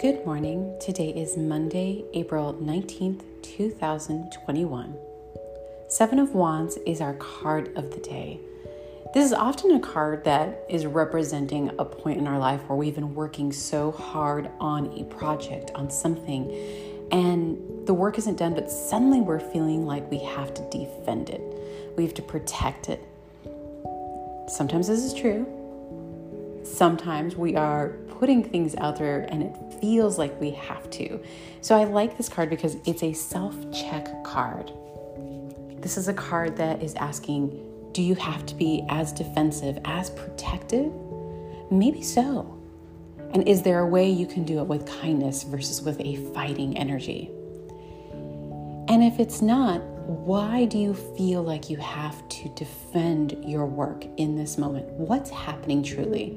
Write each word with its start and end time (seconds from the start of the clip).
Good 0.00 0.26
morning. 0.26 0.76
Today 0.80 1.10
is 1.10 1.36
Monday, 1.36 2.04
April 2.14 2.52
19th, 2.54 3.22
2021. 3.42 4.96
Seven 5.88 6.18
of 6.18 6.34
Wands 6.34 6.78
is 6.84 7.00
our 7.00 7.14
card 7.14 7.74
of 7.76 7.92
the 7.92 8.00
day. 8.00 8.40
This 9.14 9.24
is 9.24 9.32
often 9.32 9.70
a 9.70 9.80
card 9.80 10.24
that 10.24 10.66
is 10.68 10.84
representing 10.84 11.70
a 11.78 11.84
point 11.84 12.18
in 12.18 12.26
our 12.26 12.40
life 12.40 12.60
where 12.66 12.76
we've 12.76 12.96
been 12.96 13.14
working 13.14 13.52
so 13.52 13.92
hard 13.92 14.50
on 14.58 14.86
a 14.98 15.04
project, 15.04 15.70
on 15.76 15.88
something, 15.88 16.50
and 17.12 17.86
the 17.86 17.94
work 17.94 18.18
isn't 18.18 18.36
done, 18.36 18.52
but 18.54 18.70
suddenly 18.70 19.20
we're 19.20 19.38
feeling 19.38 19.86
like 19.86 20.10
we 20.10 20.18
have 20.18 20.52
to 20.54 20.62
defend 20.70 21.30
it. 21.30 21.40
We 21.96 22.02
have 22.02 22.14
to 22.14 22.22
protect 22.22 22.88
it. 22.88 23.00
Sometimes 24.48 24.88
this 24.88 25.04
is 25.04 25.14
true. 25.14 25.63
Sometimes 26.74 27.36
we 27.36 27.54
are 27.54 27.90
putting 28.18 28.42
things 28.42 28.74
out 28.74 28.96
there 28.98 29.28
and 29.30 29.44
it 29.44 29.80
feels 29.80 30.18
like 30.18 30.40
we 30.40 30.50
have 30.50 30.90
to. 30.90 31.20
So 31.60 31.76
I 31.76 31.84
like 31.84 32.16
this 32.16 32.28
card 32.28 32.50
because 32.50 32.76
it's 32.84 33.04
a 33.04 33.12
self 33.12 33.54
check 33.72 34.24
card. 34.24 34.72
This 35.78 35.96
is 35.96 36.08
a 36.08 36.12
card 36.12 36.56
that 36.56 36.82
is 36.82 36.96
asking, 36.96 37.60
do 37.92 38.02
you 38.02 38.16
have 38.16 38.44
to 38.46 38.56
be 38.56 38.84
as 38.88 39.12
defensive, 39.12 39.78
as 39.84 40.10
protective? 40.10 40.92
Maybe 41.70 42.02
so. 42.02 42.60
And 43.32 43.46
is 43.46 43.62
there 43.62 43.78
a 43.78 43.86
way 43.86 44.10
you 44.10 44.26
can 44.26 44.42
do 44.42 44.58
it 44.58 44.66
with 44.66 44.84
kindness 45.00 45.44
versus 45.44 45.80
with 45.80 46.00
a 46.00 46.16
fighting 46.34 46.76
energy? 46.76 47.30
And 48.88 49.04
if 49.04 49.20
it's 49.20 49.40
not, 49.40 49.80
why 50.08 50.64
do 50.64 50.76
you 50.76 50.92
feel 50.92 51.44
like 51.44 51.70
you 51.70 51.76
have 51.76 52.28
to 52.30 52.48
defend 52.56 53.44
your 53.44 53.64
work 53.64 54.06
in 54.16 54.34
this 54.34 54.58
moment? 54.58 54.86
What's 54.88 55.30
happening 55.30 55.84
truly? 55.84 56.36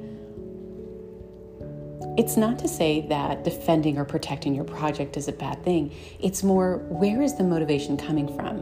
It's 2.18 2.36
not 2.36 2.58
to 2.58 2.66
say 2.66 3.06
that 3.10 3.44
defending 3.44 3.96
or 3.96 4.04
protecting 4.04 4.52
your 4.52 4.64
project 4.64 5.16
is 5.16 5.28
a 5.28 5.32
bad 5.32 5.62
thing. 5.62 5.94
It's 6.18 6.42
more 6.42 6.78
where 6.88 7.22
is 7.22 7.36
the 7.36 7.44
motivation 7.44 7.96
coming 7.96 8.26
from? 8.34 8.56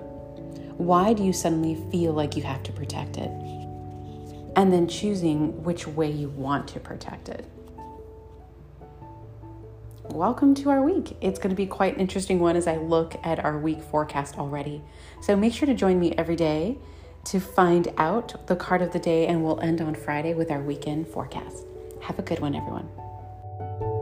Why 0.77 1.15
do 1.15 1.25
you 1.25 1.33
suddenly 1.33 1.75
feel 1.91 2.13
like 2.13 2.37
you 2.37 2.43
have 2.43 2.63
to 2.65 2.73
protect 2.73 3.17
it? 3.17 3.31
And 4.57 4.71
then 4.71 4.87
choosing 4.87 5.63
which 5.63 5.87
way 5.87 6.11
you 6.11 6.29
want 6.29 6.69
to 6.69 6.81
protect 6.81 7.31
it. 7.31 7.47
Welcome 10.11 10.55
to 10.57 10.69
our 10.69 10.83
week. 10.83 11.17
It's 11.23 11.39
going 11.39 11.49
to 11.49 11.57
be 11.57 11.65
quite 11.65 11.95
an 11.95 12.01
interesting 12.01 12.39
one 12.39 12.57
as 12.57 12.67
I 12.67 12.77
look 12.77 13.15
at 13.25 13.43
our 13.43 13.59
week 13.59 13.81
forecast 13.81 14.37
already. 14.37 14.83
So 15.23 15.35
make 15.35 15.55
sure 15.55 15.65
to 15.65 15.75
join 15.75 15.99
me 15.99 16.13
every 16.19 16.37
day 16.37 16.77
to 17.25 17.41
find 17.41 17.89
out 17.97 18.49
the 18.49 18.57
card 18.57 18.83
of 18.83 18.93
the 18.93 18.99
day, 18.99 19.27
and 19.27 19.43
we'll 19.43 19.61
end 19.61 19.81
on 19.81 19.95
Friday 19.95 20.35
with 20.35 20.51
our 20.51 20.61
weekend 20.61 21.09
forecast. 21.09 21.65
Have 22.03 22.19
a 22.19 22.23
good 22.23 22.41
one, 22.41 22.55
everyone. 22.55 22.87
Bye. 23.59 23.96